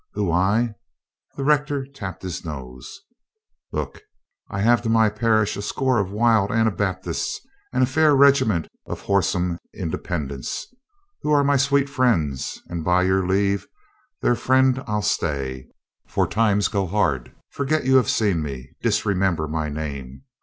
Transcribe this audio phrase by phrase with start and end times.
[0.13, 0.73] "Who, I?"
[1.35, 3.01] The rector tapped his nose.
[3.71, 4.01] "Look 'e,
[4.49, 7.39] I have to my parish a score of wild Ana baptists
[7.71, 10.65] and a fair regiment of whoreson independ ents
[11.21, 13.67] who are my sweet friends, and, by your leave,
[14.23, 15.67] their friend I'll stay.
[16.07, 17.35] For times go hard.
[17.51, 18.71] Forget you have seen me.
[18.81, 20.23] Disremember my name.